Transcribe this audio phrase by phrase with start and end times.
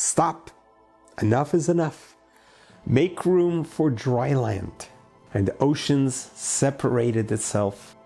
[0.00, 0.52] Stop.
[1.20, 2.16] Enough is enough.
[2.86, 4.86] Make room for dry land.
[5.34, 7.96] And the oceans separated itself.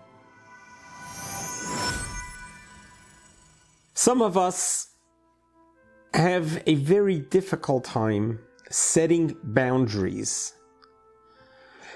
[3.93, 4.87] Some of us
[6.15, 8.39] have a very difficult time
[8.71, 10.51] setting boundaries.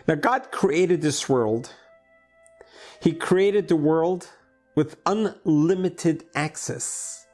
[0.08, 1.74] Now, God created this world.
[3.02, 4.30] He created the world
[4.76, 7.27] with unlimited access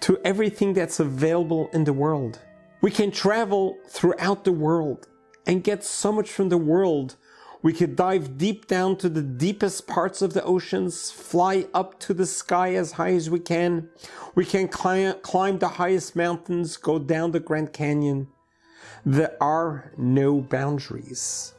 [0.00, 2.38] to everything that's available in the world.
[2.80, 5.06] We can travel throughout the world
[5.46, 7.16] and get so much from the world.
[7.62, 12.14] We could dive deep down to the deepest parts of the oceans, fly up to
[12.14, 13.90] the sky as high as we can.
[14.34, 18.28] We can climb, the highest mountains, go down the Grand Canyon.
[19.04, 21.52] There are no boundaries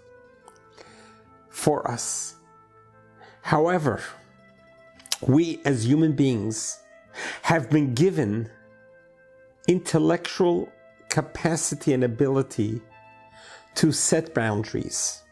[1.50, 2.36] for us.
[3.44, 4.02] However,
[5.22, 6.80] we as human beings
[7.44, 8.50] have been given
[9.68, 10.70] intellectual
[11.10, 12.82] capacity and ability
[13.76, 15.24] to set boundaries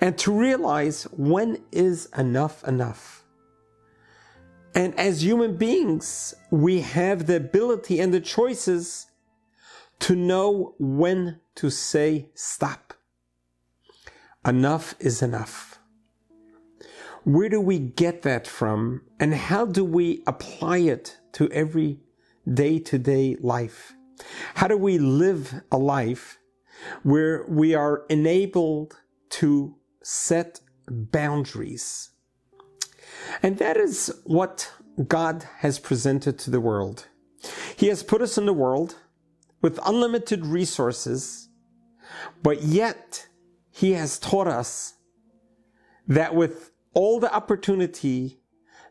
[0.00, 3.24] and to realize when is enough enough.
[4.74, 9.06] And as human beings, we have the ability and the choices
[10.00, 12.92] to know when to say stop.
[14.46, 15.75] Enough is enough.
[17.26, 19.02] Where do we get that from?
[19.18, 21.98] And how do we apply it to every
[22.54, 23.94] day to day life?
[24.54, 26.38] How do we live a life
[27.02, 28.94] where we are enabled
[29.30, 29.74] to
[30.04, 32.10] set boundaries?
[33.42, 34.70] And that is what
[35.08, 37.08] God has presented to the world.
[37.74, 38.94] He has put us in the world
[39.62, 41.48] with unlimited resources,
[42.44, 43.26] but yet
[43.72, 44.94] He has taught us
[46.06, 48.40] that with all the opportunity,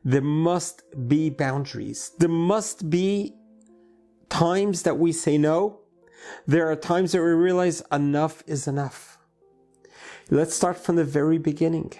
[0.03, 2.11] there must be boundaries.
[2.19, 3.33] There must be
[4.29, 5.79] times that we say no.
[6.45, 9.17] There are times that we realize enough is enough.
[10.29, 11.93] Let's start from the very beginning.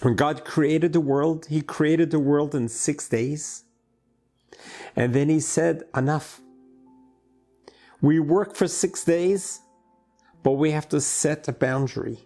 [0.00, 3.64] When God created the world, He created the world in six days.
[4.96, 6.40] And then He said, enough.
[8.00, 9.60] We work for six days,
[10.42, 12.20] but we have to set a boundary.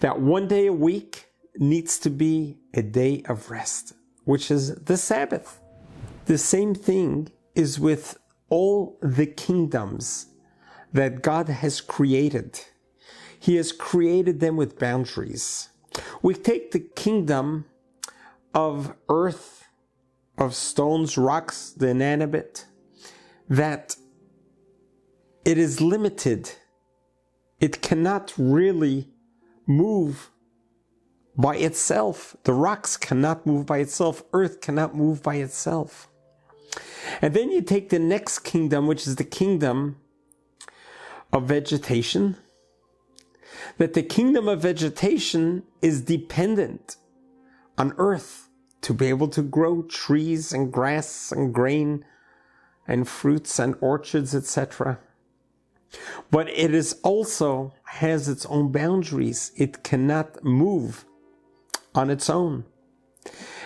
[0.00, 1.17] That one day a week,
[1.58, 5.60] needs to be a day of rest, which is the Sabbath.
[6.26, 10.26] The same thing is with all the kingdoms
[10.92, 12.60] that God has created.
[13.38, 15.68] He has created them with boundaries.
[16.22, 17.66] We take the kingdom
[18.54, 19.68] of earth,
[20.36, 22.66] of stones, rocks, the inanimate,
[23.48, 23.96] that
[25.44, 26.50] it is limited.
[27.60, 29.08] It cannot really
[29.66, 30.30] move
[31.38, 32.36] by itself.
[32.42, 34.24] The rocks cannot move by itself.
[34.32, 36.08] Earth cannot move by itself.
[37.22, 39.96] And then you take the next kingdom, which is the kingdom
[41.32, 42.36] of vegetation.
[43.78, 46.96] That the kingdom of vegetation is dependent
[47.78, 48.48] on earth
[48.82, 52.04] to be able to grow trees and grass and grain
[52.86, 54.98] and fruits and orchards, etc.
[56.30, 59.52] But it is also has its own boundaries.
[59.56, 61.04] It cannot move
[61.98, 62.64] on its own.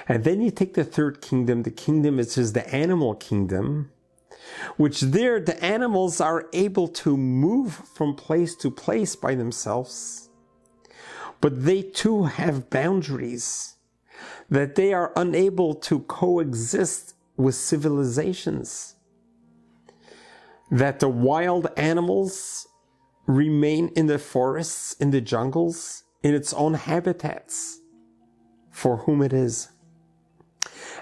[0.09, 3.93] And then you take the third kingdom, the kingdom which is the animal kingdom,
[4.77, 10.31] which there the animals are able to move from place to place by themselves.
[11.43, 13.77] But they too have boundaries
[14.49, 18.97] that they are unable to coexist with civilizations.
[20.71, 22.67] That the wild animals
[23.27, 27.82] remain in the forests, in the jungles, in its own habitats
[28.73, 29.69] for whom it is.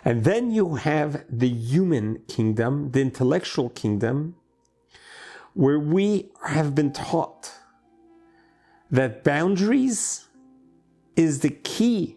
[0.04, 4.34] And then you have the human kingdom, the intellectual kingdom,
[5.54, 7.53] where we have been taught
[8.91, 10.28] that boundaries
[11.16, 12.16] is the key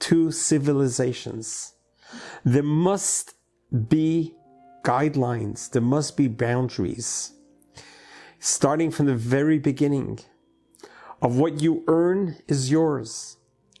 [0.00, 1.74] to civilizations.
[2.44, 3.34] There must
[3.88, 4.34] be
[4.82, 7.32] guidelines, there must be boundaries,
[8.38, 10.20] starting from the very beginning
[11.20, 13.37] of what you earn is yours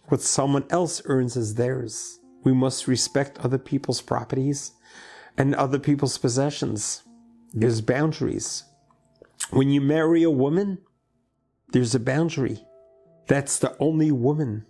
[0.08, 2.18] what someone else earns as theirs.
[2.44, 4.72] We must respect other people's properties
[5.36, 7.02] and other people's possessions.
[7.52, 8.64] There's boundaries.
[9.50, 10.78] When you marry a woman,
[11.72, 12.64] there's a boundary.
[13.26, 14.66] That's the only woman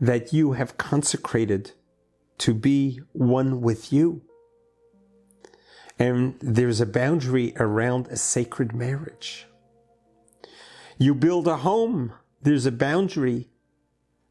[0.00, 1.72] that you have consecrated
[2.38, 4.22] to be one with you.
[5.98, 9.46] And there's a boundary around a sacred marriage.
[10.98, 12.12] You build a home,
[12.42, 13.51] there's a boundary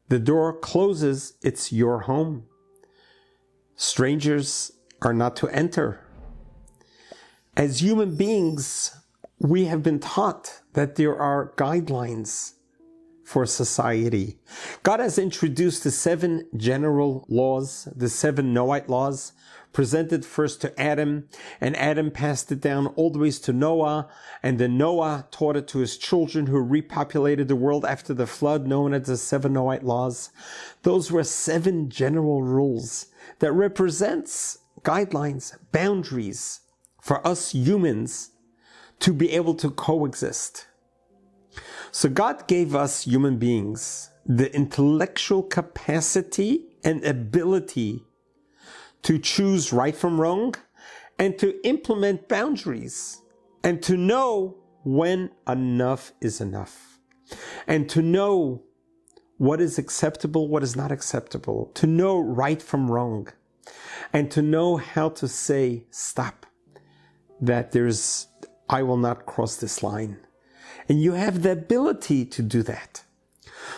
[0.08, 2.44] the door closes, it's your home.
[3.76, 6.00] Strangers are not to enter.
[7.56, 8.96] As human beings,
[9.38, 12.54] we have been taught that there are guidelines
[13.24, 14.38] for society.
[14.82, 19.32] God has introduced the seven general laws, the seven Noahide laws,
[19.72, 21.28] presented first to Adam,
[21.60, 24.08] and Adam passed it down all the ways to Noah,
[24.42, 28.66] and then Noah taught it to his children who repopulated the world after the flood,
[28.66, 30.30] known as the seven Noahide laws.
[30.82, 33.06] Those were seven general rules
[33.38, 36.60] that represents guidelines, boundaries
[37.00, 38.30] for us humans
[39.00, 40.66] to be able to coexist.
[41.90, 48.04] So God gave us human beings the intellectual capacity and ability
[49.02, 50.54] to choose right from wrong
[51.18, 53.22] and to implement boundaries
[53.64, 56.98] and to know when enough is enough
[57.66, 58.62] and to know
[59.38, 63.28] what is acceptable, what is not acceptable, to know right from wrong
[64.12, 66.46] and to know how to say stop,
[67.40, 68.28] that there's,
[68.68, 70.18] I will not cross this line.
[70.88, 73.04] And you have the ability to do that.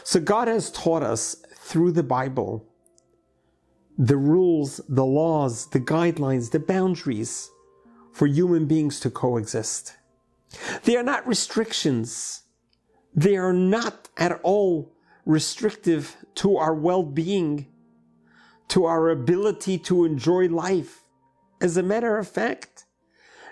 [0.02, 2.66] So God has taught us through the Bible
[3.96, 7.50] the rules, the laws, the guidelines, the boundaries
[8.12, 9.94] for human beings to coexist.
[10.84, 12.42] They are not restrictions.
[13.14, 14.92] They are not at all
[15.26, 17.66] restrictive to our well-being,
[18.68, 21.02] to our ability to enjoy life.
[21.60, 22.86] As a matter of fact,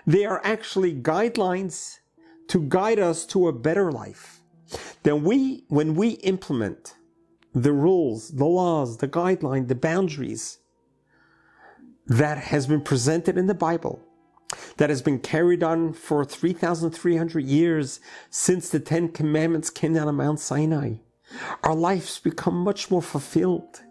[0.05, 1.99] they are actually guidelines
[2.47, 4.41] to guide us to a better life.
[5.03, 6.95] Then we, when we implement
[7.53, 10.59] the rules, the laws, the guideline, the boundaries
[12.07, 14.01] that has been presented in the Bible,
[14.77, 20.15] that has been carried on for 3,300 years since the Ten Commandments came down on
[20.15, 20.95] Mount Sinai.
[21.63, 23.81] Our lives become much more fulfilled.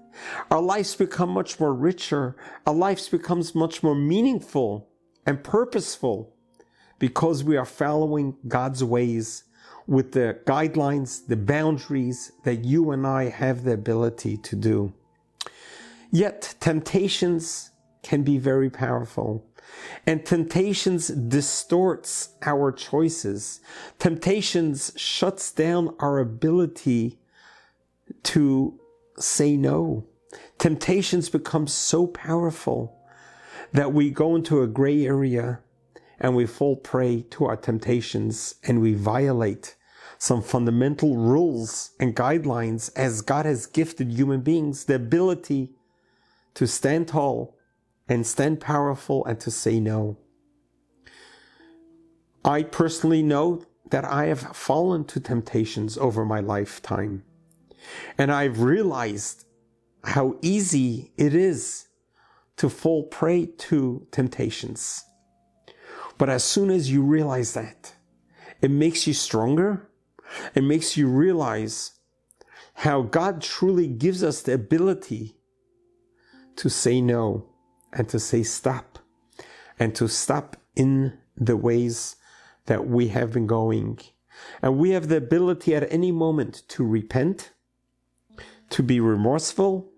[0.50, 2.36] Our lives become much more richer.
[2.66, 4.88] Our lives becomes much more meaningful
[5.24, 6.34] and purposeful
[6.98, 9.44] because we are following God's ways
[9.86, 14.92] with the guidelines, the boundaries that you and I have the ability to do.
[16.10, 17.70] Yet temptations
[18.02, 19.46] can be very powerful.
[20.06, 23.60] And temptations distorts our choices.
[23.98, 27.18] Temptations shuts down our ability
[28.24, 28.78] to
[29.18, 30.06] say no.
[30.58, 32.98] Temptations become so powerful
[33.72, 35.60] that we go into a gray area
[36.22, 39.74] and we fall prey to our temptations and we violate
[40.18, 45.70] some fundamental rules and guidelines as God has gifted human beings the ability
[46.54, 47.58] to stand tall
[48.08, 50.16] and stand powerful and to say no.
[52.44, 57.24] I personally know that I have fallen to temptations over my lifetime.
[58.16, 59.44] And I've realized
[60.04, 61.88] how easy it is
[62.58, 65.04] to fall prey to temptations.
[66.18, 67.94] But as soon as you realize that,
[68.60, 69.88] it makes you stronger.
[70.54, 71.92] It makes you realize
[72.74, 75.36] how God truly gives us the ability
[76.56, 77.46] to say no
[77.92, 78.98] and to say stop
[79.78, 82.16] and to stop in the ways
[82.66, 83.98] that we have been going.
[84.62, 87.52] And we have the ability at any moment to repent,
[88.70, 89.90] to be remorseful,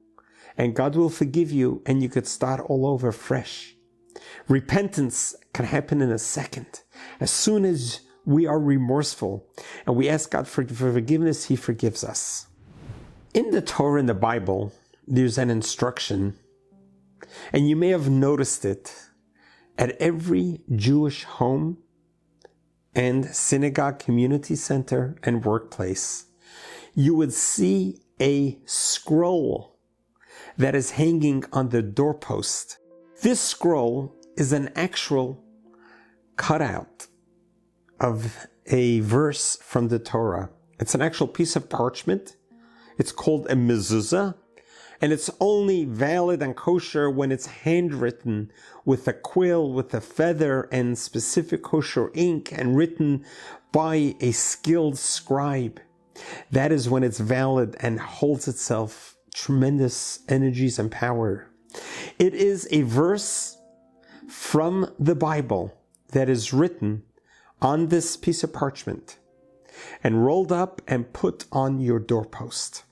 [0.56, 3.73] and God will forgive you and you could start all over fresh.
[4.48, 6.82] Repentance can happen in a second.
[7.20, 9.46] As soon as we are remorseful
[9.86, 12.46] and we ask God for, for forgiveness, He forgives us.
[13.32, 14.72] In the Torah in the Bible,
[15.06, 16.38] there's an instruction,
[17.52, 18.94] and you may have noticed it
[19.76, 21.78] at every Jewish home
[22.94, 26.26] and synagogue, community center, and workplace.
[26.94, 29.76] You would see a scroll
[30.56, 32.78] that is hanging on the doorpost.
[33.22, 35.42] This scroll is an actual
[36.36, 37.06] cutout
[38.00, 40.50] of a verse from the Torah.
[40.80, 42.36] It's an actual piece of parchment.
[42.98, 44.34] It's called a mezuzah,
[45.00, 48.50] and it's only valid and kosher when it's handwritten
[48.84, 53.24] with a quill, with a feather, and specific kosher ink, and written
[53.72, 55.80] by a skilled scribe.
[56.50, 61.50] That is when it's valid and holds itself tremendous energies and power.
[62.18, 63.58] It is a verse
[64.28, 65.76] from the Bible
[66.12, 67.02] that is written
[67.60, 69.18] on this piece of parchment
[70.02, 72.84] and rolled up and put on your doorpost.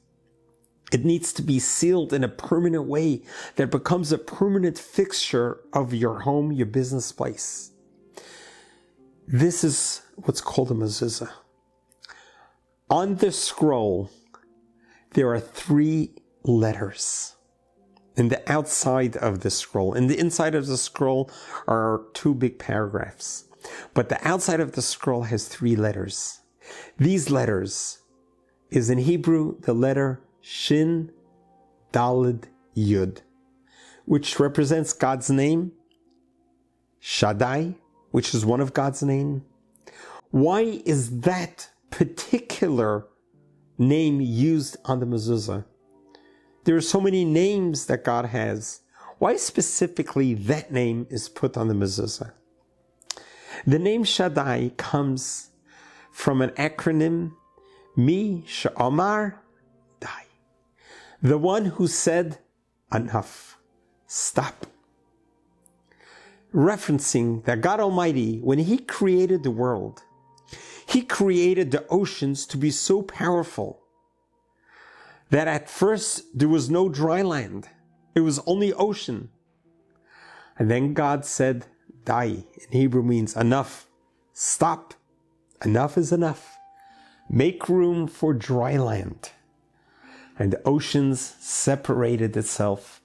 [0.92, 3.22] It needs to be sealed in a permanent way
[3.56, 7.70] that becomes a permanent fixture of your home, your business place.
[9.26, 11.30] This is what's called a mezuzah.
[12.90, 14.10] On the scroll,
[15.14, 16.10] there are three
[16.42, 17.36] letters.
[18.16, 19.94] In the outside of the scroll.
[19.94, 21.30] In the inside of the scroll
[21.66, 23.44] are two big paragraphs,
[23.94, 26.40] but the outside of the scroll has three letters.
[26.98, 28.00] These letters
[28.70, 31.10] is in Hebrew the letter Shin
[31.92, 32.44] Daled
[32.76, 33.22] Yud,
[34.04, 35.72] which represents God's name,
[37.00, 37.76] Shaddai,
[38.10, 39.44] which is one of God's name.
[40.30, 43.06] Why is that particular
[43.78, 45.64] name used on the mezuzah?
[46.64, 48.82] There are so many names that God has.
[49.18, 52.32] Why specifically that name is put on the mezuzah?
[53.66, 55.50] The name Shaddai comes
[56.12, 57.32] from an acronym
[57.96, 59.38] Mi Sha'amar
[60.00, 60.24] Dai.
[61.20, 62.38] The one who said
[62.92, 63.58] enough.
[64.06, 64.66] Stop.
[66.54, 70.02] Referencing that God Almighty, when He created the world,
[70.86, 73.81] He created the oceans to be so powerful
[75.32, 77.66] that at first there was no dry land.
[78.14, 79.30] It was only ocean.
[80.58, 81.64] And then God said,
[82.04, 83.86] Dai in Hebrew means enough.
[84.34, 84.92] Stop.
[85.64, 86.58] Enough is enough.
[87.30, 89.30] Make room for dry land.
[90.38, 93.00] And the oceans separated itself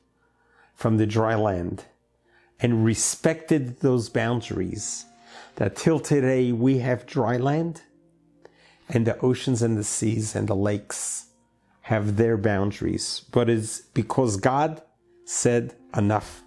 [0.76, 1.86] from the dry land
[2.60, 5.06] and respected those boundaries
[5.56, 7.84] that till today we have dry land
[8.90, 11.27] and the oceans and the seas and the lakes
[11.88, 14.82] have their boundaries, but it's because God
[15.24, 16.44] said enough.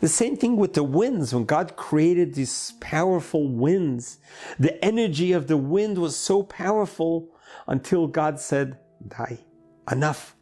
[0.00, 1.32] The same thing with the winds.
[1.32, 4.18] When God created these powerful winds,
[4.58, 7.28] the energy of the wind was so powerful
[7.68, 9.38] until God said, Dai,
[9.88, 10.34] enough,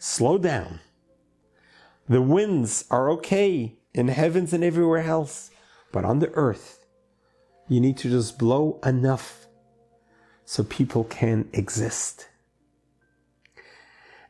[0.00, 0.80] slow down.
[2.08, 5.52] The winds are okay in heavens and everywhere else,
[5.92, 6.84] but on the earth,
[7.68, 9.46] you need to just blow enough
[10.44, 12.26] so people can exist.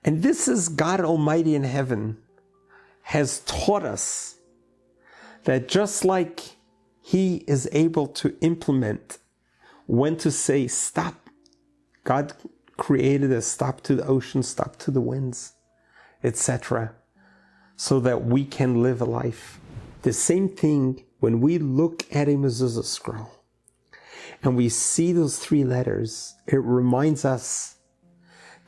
[0.04, 2.18] And this is God Almighty in heaven
[3.02, 4.36] has taught us
[5.44, 6.40] that just like
[7.00, 9.18] He is able to implement
[9.86, 11.30] when to say stop,
[12.04, 12.34] God
[12.76, 15.54] created a stop to the ocean, stop to the winds,
[16.22, 16.94] etc.,
[17.76, 19.58] so that we can live a life.
[20.02, 23.30] The same thing when we look at a mezuzah scroll
[24.42, 27.77] and we see those three letters, it reminds us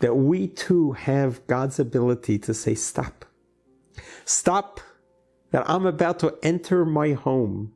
[0.01, 3.25] that we too have God's ability to say stop.
[4.25, 4.81] Stop
[5.53, 7.73] that I'm about to enter my home.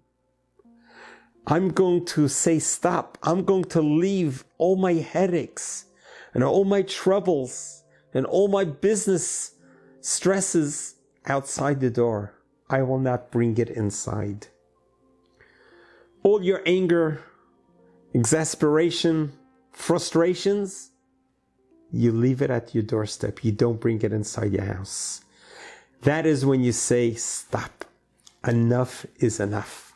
[1.47, 3.19] I'm going to say stop.
[3.23, 5.87] I'm going to leave all my headaches
[6.33, 9.53] and all my troubles and all my business
[10.01, 10.95] stresses
[11.27, 12.35] outside the door.
[12.71, 14.47] I will not bring it inside.
[16.23, 17.23] All your anger,
[18.15, 19.33] exasperation,
[19.73, 20.93] frustrations,
[21.95, 23.45] you leave it at your doorstep.
[23.45, 25.23] You don't bring it inside your house.
[26.03, 27.85] That is when you say, stop.
[28.47, 29.95] Enough is enough.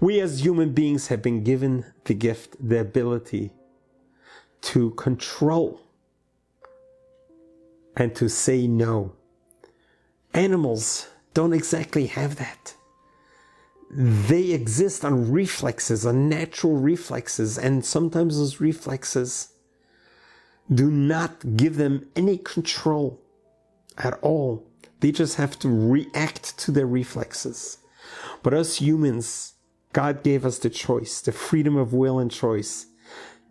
[0.00, 3.50] We as human beings have been given the gift, the ability
[4.60, 5.80] to control
[7.96, 9.12] and to say no.
[10.32, 12.74] Animals don't exactly have that.
[13.90, 19.48] They exist on reflexes, on natural reflexes, and sometimes those reflexes
[20.72, 23.20] do not give them any control
[23.96, 24.68] at all
[25.00, 27.78] they just have to react to their reflexes.
[28.42, 29.54] But us humans,
[29.92, 32.86] God gave us the choice, the freedom of will and choice,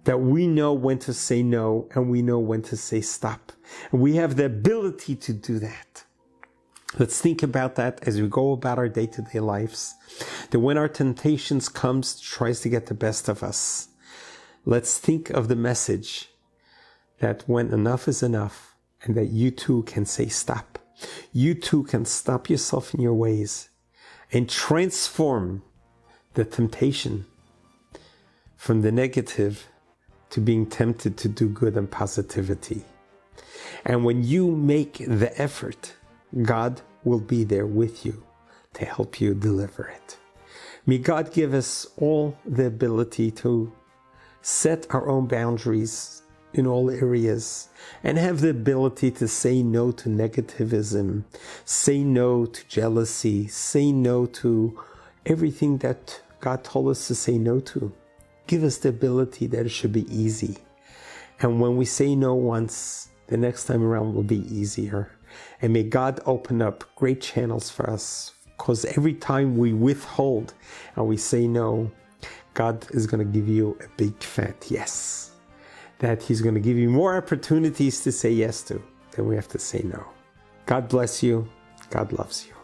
[0.04, 3.52] that we know when to say no and we know when to say stop.
[3.92, 6.04] And we have the ability to do that.
[6.98, 9.94] Let's think about that as we go about our day to day lives.
[10.52, 13.90] That when our temptations comes, tries to get the best of us.
[14.66, 16.30] Let's think of the message
[17.20, 20.78] that when enough is enough and that you too can say stop
[21.32, 23.70] you too can stop yourself in your ways
[24.32, 25.64] and transform
[26.34, 27.26] the temptation
[28.56, 29.68] from the negative
[30.30, 32.84] to being tempted to do good and positivity.
[33.86, 35.94] And when you make the effort,
[36.42, 38.24] God will be there with you
[38.74, 40.18] to help you deliver it.
[40.86, 43.72] May God give us all the ability to
[44.42, 46.17] set our own boundaries
[46.58, 47.70] in all areas
[48.04, 51.24] and have the ability to say no to negativism,
[51.66, 54.80] say no to jealousy, say no to
[55.26, 57.92] everything that God told us to say no to.
[58.48, 60.58] Give us the ability that it should be easy.
[61.40, 65.12] And when we say no once, the next time around will be easier.
[65.62, 70.54] And may God open up great channels for us because every time we withhold
[70.96, 71.92] and we say no,
[72.54, 75.37] God is going to give you a big fat yes
[76.00, 79.48] that He's going to give you more opportunities to say yes to than we have
[79.50, 80.06] to say no.
[80.66, 81.48] God bless you.
[81.90, 82.57] God loves you.